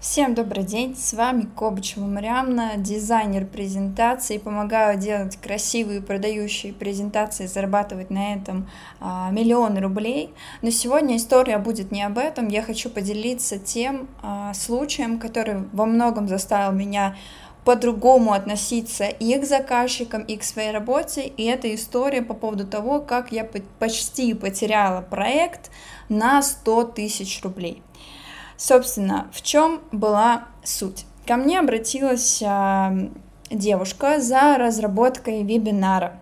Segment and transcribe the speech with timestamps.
[0.00, 8.08] Всем добрый день, с вами Кобычева Мариамна, дизайнер презентаций, помогаю делать красивые продающие презентации, зарабатывать
[8.08, 10.32] на этом а, миллионы рублей.
[10.62, 15.84] Но сегодня история будет не об этом, я хочу поделиться тем а, случаем, который во
[15.84, 17.14] многом заставил меня
[17.66, 21.26] по-другому относиться и к заказчикам, и к своей работе.
[21.26, 23.46] И это история по поводу того, как я
[23.78, 25.70] почти потеряла проект
[26.08, 27.82] на 100 тысяч рублей.
[28.60, 31.06] Собственно, в чем была суть?
[31.26, 32.92] Ко мне обратилась а,
[33.48, 36.20] девушка за разработкой вебинара.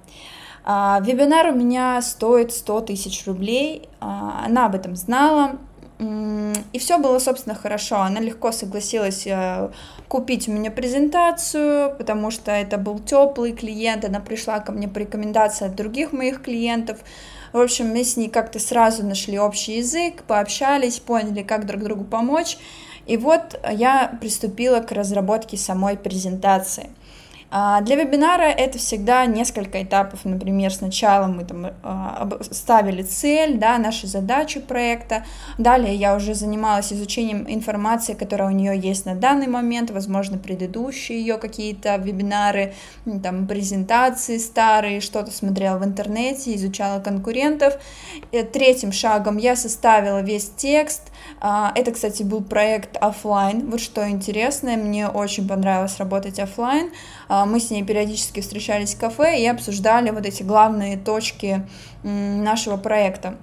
[0.65, 5.57] А, вебинар у меня стоит 100 тысяч рублей, а, она об этом знала,
[5.99, 7.97] и все было, собственно, хорошо.
[8.03, 9.73] Она легко согласилась а,
[10.07, 14.99] купить у меня презентацию, потому что это был теплый клиент, она пришла ко мне по
[14.99, 17.01] рекомендации от других моих клиентов.
[17.53, 22.05] В общем, мы с ней как-то сразу нашли общий язык, пообщались, поняли, как друг другу
[22.05, 22.59] помочь.
[23.07, 26.91] И вот я приступила к разработке самой презентации.
[27.51, 30.25] А, для вебинара это всегда несколько этапов.
[30.25, 35.25] Например, сначала мы там а, ставили цель, да, наши задачи проекта.
[35.57, 41.21] Далее я уже занималась изучением информации, которая у нее есть на данный момент, возможно, предыдущие
[41.21, 42.75] ее какие-то вебинары,
[43.23, 47.79] там, презентации старые, что-то смотрела в интернете, изучала конкурентов.
[48.31, 51.11] И третьим шагом я составила весь текст.
[51.41, 53.71] А, это, кстати, был проект офлайн.
[53.71, 56.91] Вот что интересное, мне очень понравилось работать офлайн.
[57.29, 61.67] А, мы с ней периодически встречались в кафе и обсуждали вот эти главные точки
[62.03, 63.37] нашего проекта.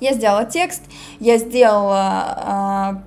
[0.00, 0.82] Я сделала текст,
[1.20, 3.02] я сделала а,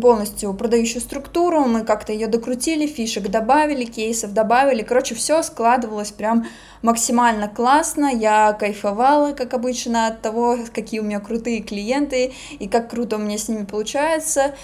[0.00, 6.46] полностью продающую структуру, мы как-то ее докрутили, фишек добавили, кейсов добавили, короче, все складывалось прям
[6.82, 12.90] максимально классно, я кайфовала, как обычно, от того, какие у меня крутые клиенты и как
[12.90, 14.54] круто у меня с ними получается,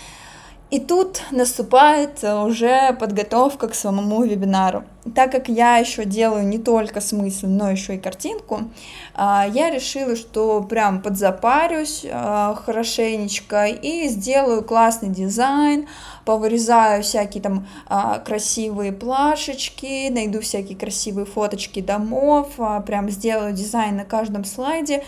[0.70, 4.84] и тут наступает уже подготовка к самому вебинару.
[5.14, 8.70] Так как я еще делаю не только смысл, но еще и картинку,
[9.14, 15.88] а, я решила, что прям подзапарюсь а, хорошенечко и сделаю классный дизайн,
[16.24, 22.50] повырезаю всякие там а, красивые плашечки, найду всякие красивые фоточки домов,
[22.86, 25.02] прям сделаю дизайн на каждом слайде.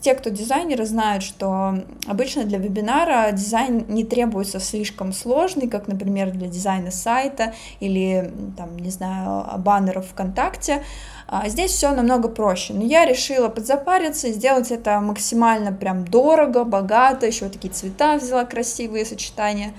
[0.00, 1.74] Те, кто дизайнеры, знают, что
[2.06, 8.85] обычно для вебинара дизайн не требуется слишком сложный, как, например, для дизайна сайта или, там,
[8.86, 10.82] не знаю, баннеров ВКонтакте.
[11.28, 12.72] А здесь все намного проще.
[12.72, 17.26] Но я решила подзапариться и сделать это максимально прям дорого, богато.
[17.26, 19.74] Еще вот такие цвета взяла красивые сочетания.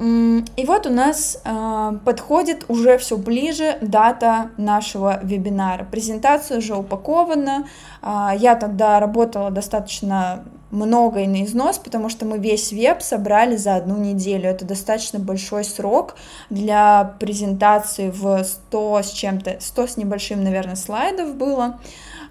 [0.00, 5.84] И вот у нас э, подходит уже все ближе дата нашего вебинара.
[5.84, 7.66] Презентация уже упакована.
[8.00, 13.56] Э, я тогда работала достаточно много и на износ, потому что мы весь веб собрали
[13.56, 14.48] за одну неделю.
[14.48, 16.16] Это достаточно большой срок
[16.48, 21.80] для презентации в 100 с чем-то, 100 с небольшим, наверное, слайдов было.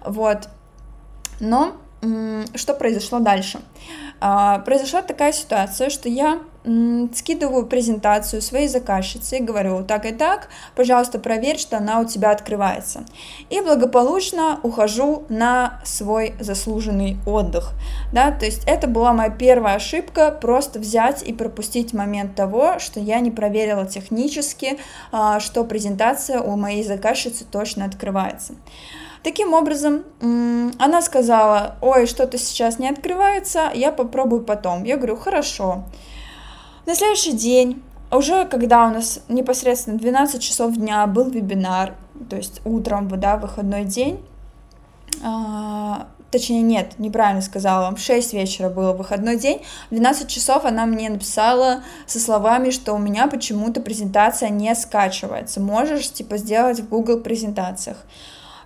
[0.04, 0.48] Вот.
[1.40, 1.72] Но
[2.54, 3.60] что произошло дальше?
[3.60, 10.50] А, произошла такая ситуация, что я скидываю презентацию своей заказчице и говорю, так и так,
[10.76, 13.04] пожалуйста, проверь, что она у тебя открывается.
[13.48, 17.72] И благополучно ухожу на свой заслуженный отдых.
[18.12, 23.00] Да, то есть это была моя первая ошибка, просто взять и пропустить момент того, что
[23.00, 24.78] я не проверила технически,
[25.12, 28.54] а, что презентация у моей заказчицы точно открывается.
[29.22, 30.04] Таким образом,
[30.78, 34.84] она сказала, ой, что-то сейчас не открывается, я попробую потом.
[34.84, 35.84] Я говорю, хорошо.
[36.86, 41.94] На следующий день, уже когда у нас непосредственно 12 часов дня был вебинар,
[42.30, 44.24] то есть утром, да, выходной день,
[45.22, 50.64] а, точнее, нет, неправильно сказала вам, в 6 вечера был выходной день, в 12 часов
[50.64, 56.80] она мне написала со словами, что у меня почему-то презентация не скачивается, можешь, типа, сделать
[56.80, 57.98] в Google презентациях.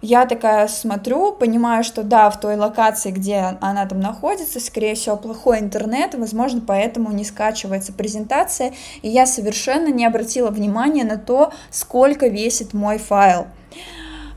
[0.06, 5.16] Я такая смотрю, понимаю, что да, в той локации, где она там находится, скорее всего,
[5.16, 11.54] плохой интернет, возможно, поэтому не скачивается презентация, и я совершенно не обратила внимания на то,
[11.70, 13.46] сколько весит мой файл.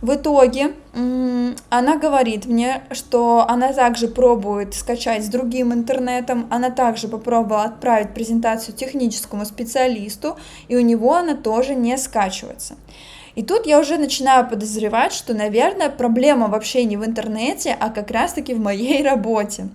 [0.01, 7.09] В итоге она говорит мне, что она также пробует скачать с другим интернетом, она также
[7.09, 10.37] попробовала отправить презентацию техническому специалисту,
[10.69, 12.75] и у него она тоже не скачивается.
[13.37, 18.09] И тут я уже начинаю подозревать, что, наверное, проблема вообще не в интернете, а как
[18.09, 19.69] раз-таки в моей работе.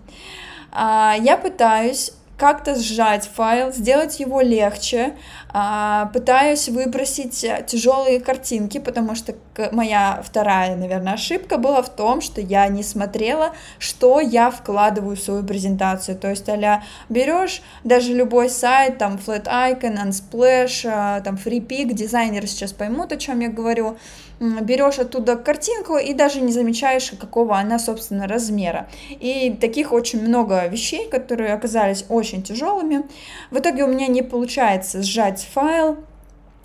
[0.72, 5.14] А, я пытаюсь как-то сжать файл, сделать его легче,
[5.52, 9.34] пытаюсь выбросить тяжелые картинки, потому что
[9.72, 15.20] моя вторая, наверное, ошибка была в том, что я не смотрела, что я вкладываю в
[15.20, 16.16] свою презентацию.
[16.16, 22.46] То есть, а берешь даже любой сайт, там Flat Icon, Unsplash, а, там FreePic, дизайнеры
[22.46, 23.96] сейчас поймут, о чем я говорю,
[24.40, 28.88] берешь оттуда картинку и даже не замечаешь, какого она, собственно, размера.
[29.10, 33.04] И таких очень много вещей, которые оказались очень тяжелыми.
[33.50, 35.98] В итоге у меня не получается сжать файл,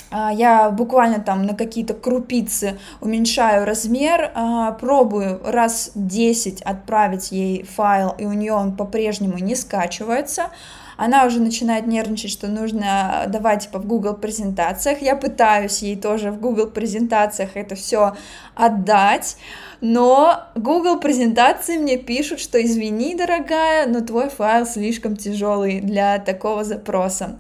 [0.09, 7.63] а, я буквально там на какие-то крупицы уменьшаю размер, а, пробую раз 10 отправить ей
[7.63, 10.49] файл, и у нее он по-прежнему не скачивается
[10.97, 15.01] она уже начинает нервничать, что нужно давать типа в Google презентациях.
[15.01, 18.15] Я пытаюсь ей тоже в Google презентациях это все
[18.55, 19.37] отдать,
[19.79, 26.63] но Google презентации мне пишут, что извини, дорогая, но твой файл слишком тяжелый для такого
[26.63, 27.37] запроса.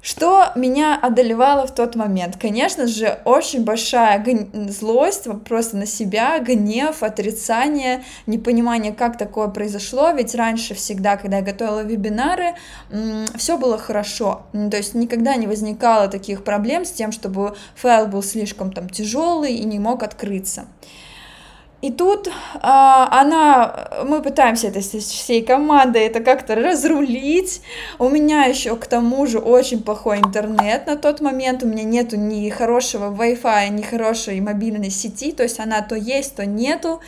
[0.00, 2.36] Что меня одолевало в тот момент?
[2.40, 4.24] Конечно же, очень большая
[4.68, 11.42] злость просто на себя, гнев, отрицание, непонимание, как такое произошло, ведь раньше всегда, когда я
[11.42, 12.54] готовила вебинары,
[13.36, 18.22] все было хорошо, то есть никогда не возникало таких проблем с тем, чтобы файл был
[18.22, 20.66] слишком там тяжелый и не мог открыться.
[21.80, 22.28] И тут
[22.60, 27.62] а, она, мы пытаемся это с всей командой это как-то разрулить.
[28.00, 31.62] У меня еще к тому же очень плохой интернет на тот момент.
[31.62, 35.30] У меня нету ни хорошего Wi-Fi, ни хорошей мобильной сети.
[35.30, 37.00] То есть она то есть, то нету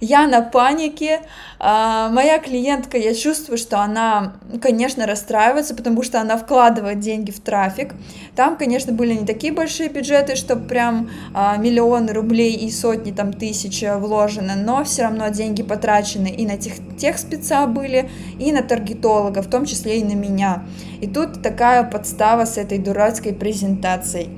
[0.00, 1.20] я на панике,
[1.58, 7.40] а, моя клиентка, я чувствую, что она, конечно, расстраивается, потому что она вкладывает деньги в
[7.40, 7.94] трафик.
[8.34, 13.32] Там, конечно, были не такие большие бюджеты, чтобы прям а, миллионы рублей и сотни там
[13.32, 18.62] тысяч вложено, но все равно деньги потрачены и на тех, тех спеца были, и на
[18.62, 20.64] таргетолога, в том числе и на меня.
[21.00, 24.28] И тут такая подстава с этой дурацкой презентацией.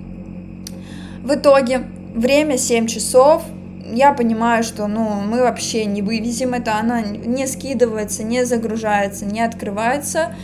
[1.22, 1.84] В итоге
[2.14, 3.43] время 7 часов,
[3.93, 9.40] я понимаю, что ну, мы вообще не вывезем это, она не скидывается, не загружается, не
[9.40, 10.35] открывается.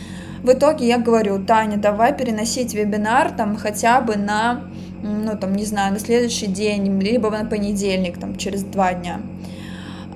[0.43, 4.65] В итоге я говорю, Таня, давай переносить вебинар там хотя бы на,
[5.01, 9.21] ну там, не знаю, на следующий день, либо на понедельник, там, через два дня.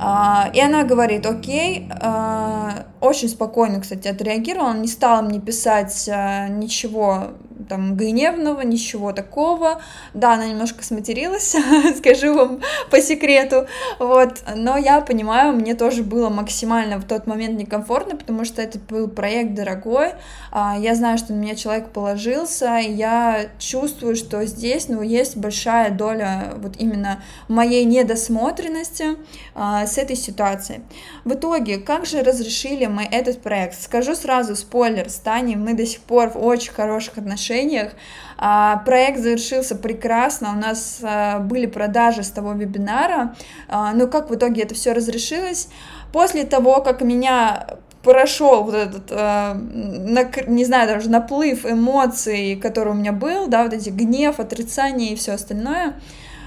[0.01, 6.47] А, и она говорит, окей, а, очень спокойно, кстати, отреагировала, не стала мне писать а,
[6.47, 7.31] ничего
[7.69, 9.81] там гневного, ничего такого.
[10.13, 11.55] Да, она немножко сматерилась,
[11.97, 13.67] скажу вам по секрету,
[13.99, 18.79] вот, но я понимаю, мне тоже было максимально в тот момент некомфортно, потому что это
[18.79, 20.13] был проект дорогой,
[20.51, 25.37] а, я знаю, что на меня человек положился, и я чувствую, что здесь, ну, есть
[25.37, 29.17] большая доля вот именно моей недосмотренности
[29.53, 30.81] а, с этой ситуацией.
[31.23, 33.79] В итоге, как же разрешили мы этот проект?
[33.79, 37.91] Скажу сразу, спойлер, с Таней мы до сих пор в очень хороших отношениях, отношениях.
[38.37, 43.35] А, проект завершился прекрасно, у нас а, были продажи с того вебинара,
[43.67, 45.67] а, но как в итоге это все разрешилось?
[46.13, 47.67] После того, как меня
[48.01, 53.89] прошел вот этот, не знаю, даже наплыв эмоций, который у меня был, да, вот эти
[53.89, 55.99] гнев, отрицание и все остальное,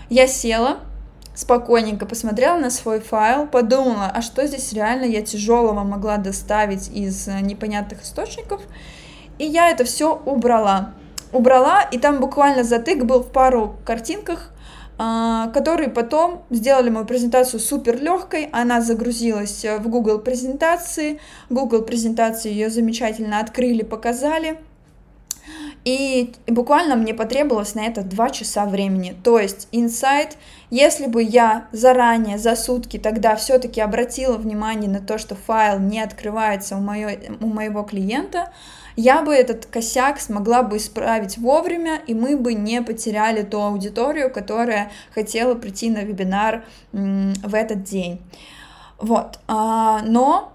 [0.08, 0.78] я села,
[1.34, 7.26] спокойненько посмотрела на свой файл, подумала, а что здесь реально я тяжелого могла доставить из
[7.26, 8.62] непонятных источников,
[9.38, 10.94] и я это все убрала
[11.32, 14.50] убрала, и там буквально затык был в пару картинках,
[14.98, 18.48] а, которые потом сделали мою презентацию супер легкой.
[18.52, 21.20] Она загрузилась в Google презентации.
[21.50, 24.58] Google презентации ее замечательно открыли, показали.
[25.84, 29.16] И буквально мне потребовалось на это 2 часа времени.
[29.24, 30.36] То есть инсайт,
[30.70, 36.00] если бы я заранее, за сутки тогда все-таки обратила внимание на то, что файл не
[36.00, 38.52] открывается у, моё, у моего клиента,
[38.94, 44.30] я бы этот косяк смогла бы исправить вовремя, и мы бы не потеряли ту аудиторию,
[44.30, 48.20] которая хотела прийти на вебинар в этот день.
[48.98, 50.51] Вот, а, но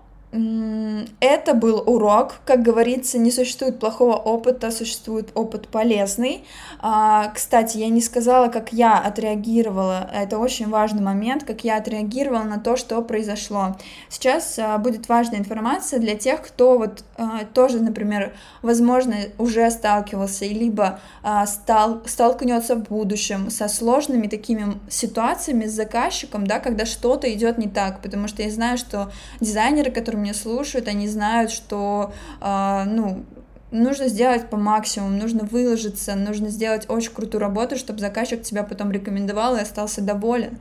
[1.20, 6.44] это был урок, как говорится, не существует плохого опыта, существует опыт полезный.
[6.79, 12.44] А, кстати, я не сказала, как я отреагировала, это очень важный момент, как я отреагировала
[12.44, 13.77] на то, что произошло.
[14.10, 20.46] Сейчас а, будет важная информация для тех, кто вот а, тоже, например, возможно, уже сталкивался,
[20.46, 21.00] либо
[21.46, 27.67] стал, столкнется в будущем со сложными такими ситуациями с заказчиком, да, когда что-то идет не
[27.67, 33.24] так, потому что я знаю, что дизайнеры, которые меня слушают, они знают, что, э, ну,
[33.72, 38.92] нужно сделать по максимуму, нужно выложиться, нужно сделать очень крутую работу, чтобы заказчик тебя потом
[38.92, 40.58] рекомендовал и остался доволен.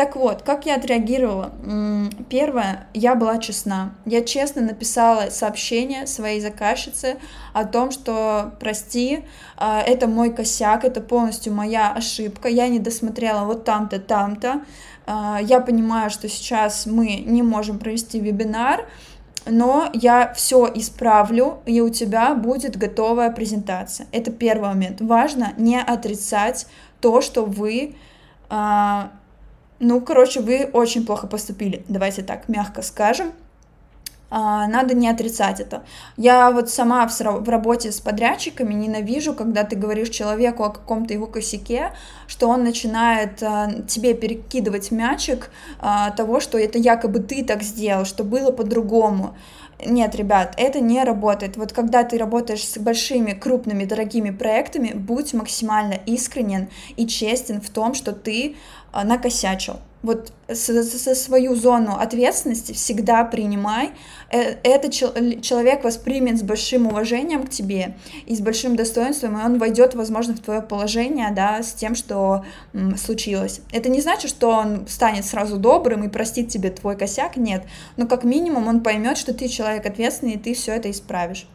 [0.00, 1.52] Так вот, как я отреагировала?
[2.30, 3.92] Первое, я была честна.
[4.06, 7.18] Я честно написала сообщение своей заказчице
[7.52, 9.26] о том, что прости,
[9.58, 14.62] а, это мой косяк, это полностью моя ошибка, я не досмотрела вот там-то, там-то.
[15.06, 18.88] А, я понимаю, что сейчас мы не можем провести вебинар,
[19.44, 24.06] но я все исправлю, и у тебя будет готовая презентация.
[24.12, 25.02] Это первый момент.
[25.02, 26.68] Важно не отрицать
[27.02, 27.96] то, что вы,
[28.48, 29.10] а,
[29.80, 31.84] ну, короче, вы очень плохо поступили.
[31.88, 33.32] Давайте так мягко скажем.
[34.32, 35.82] А, надо не отрицать это.
[36.16, 41.26] Я вот сама в, работе с подрядчиками ненавижу, когда ты говоришь человеку о каком-то его
[41.26, 41.92] косяке,
[42.28, 48.04] что он начинает а, тебе перекидывать мячик а, того, что это якобы ты так сделал,
[48.04, 49.34] что было по-другому.
[49.84, 51.56] Нет, ребят, это не работает.
[51.56, 57.70] Вот когда ты работаешь с большими, крупными, дорогими проектами, будь максимально искренен и честен в
[57.70, 58.56] том, что ты
[58.92, 63.90] накосячил вот со свою зону ответственности всегда принимай.
[64.30, 69.58] Э, это человек воспримет с большим уважением к тебе и с большим достоинством, и он
[69.58, 72.44] войдет, возможно, в твое положение, да, с тем, что
[72.96, 73.60] случилось.
[73.72, 77.64] Это не значит, что он станет сразу добрым и простит тебе твой косяк, нет.
[77.96, 81.46] Но как минимум он поймет, что ты человек ответственный, и ты все это исправишь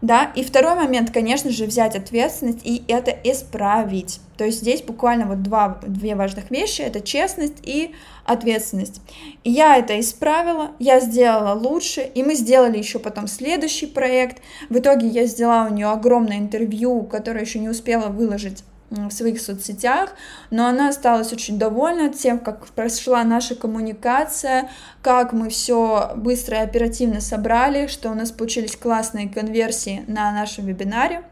[0.00, 4.20] да, и второй момент, конечно же, взять ответственность и это исправить.
[4.36, 7.92] То есть здесь буквально вот два, две важных вещи, это честность и
[8.24, 9.00] ответственность.
[9.42, 14.40] И я это исправила, я сделала лучше, и мы сделали еще потом следующий проект.
[14.68, 19.40] В итоге я сделала у нее огромное интервью, которое еще не успела выложить в своих
[19.40, 20.14] соцсетях,
[20.50, 24.70] но она осталась очень довольна тем, как прошла наша коммуникация,
[25.02, 30.66] как мы все быстро и оперативно собрали, что у нас получились классные конверсии на нашем
[30.66, 31.22] вебинаре.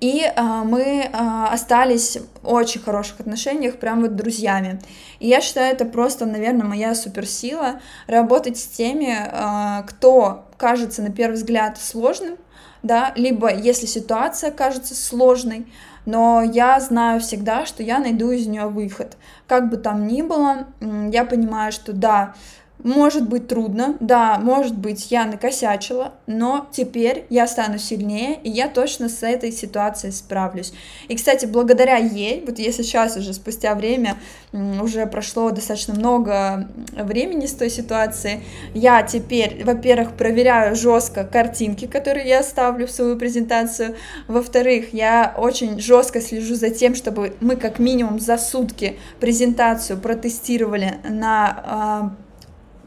[0.00, 4.80] И а, мы а, остались в очень хороших отношениях, прям вот друзьями.
[5.18, 11.10] И я считаю, это просто, наверное, моя суперсила работать с теми, а, кто кажется на
[11.10, 12.38] первый взгляд сложным,
[12.82, 15.66] да, либо если ситуация кажется сложной,
[16.06, 19.16] но я знаю всегда, что я найду из нее выход.
[19.46, 22.34] Как бы там ни было, я понимаю, что да,
[22.84, 28.68] может быть трудно, да, может быть я накосячила, но теперь я стану сильнее, и я
[28.68, 30.72] точно с этой ситуацией справлюсь.
[31.08, 34.16] И, кстати, благодаря ей, вот если сейчас уже спустя время,
[34.52, 38.42] уже прошло достаточно много времени с той ситуации,
[38.74, 43.96] я теперь, во-первых, проверяю жестко картинки, которые я ставлю в свою презентацию,
[44.28, 50.94] во-вторых, я очень жестко слежу за тем, чтобы мы как минимум за сутки презентацию протестировали
[51.08, 52.29] на а,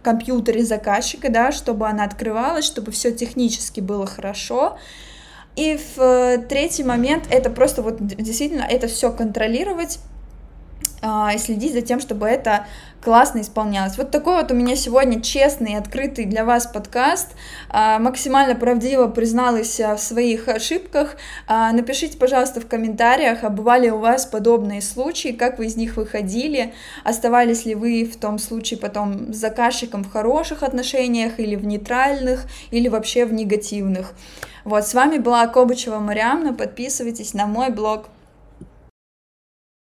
[0.03, 4.77] компьютере заказчика, да, чтобы она открывалась, чтобы все технически было хорошо.
[5.55, 9.99] И в э, третий момент это просто вот действительно это все контролировать
[11.03, 12.65] и следить за тем, чтобы это
[13.03, 13.97] классно исполнялось.
[13.97, 17.31] Вот такой вот у меня сегодня честный открытый для вас подкаст.
[17.69, 21.17] А, максимально правдиво призналась в своих ошибках.
[21.47, 25.97] А, напишите, пожалуйста, в комментариях, а бывали у вас подобные случаи, как вы из них
[25.97, 31.65] выходили, оставались ли вы в том случае потом с заказчиком в хороших отношениях или в
[31.65, 34.13] нейтральных, или вообще в негативных.
[34.63, 38.07] Вот, с вами была Кобычева Мариамна, подписывайтесь на мой блог.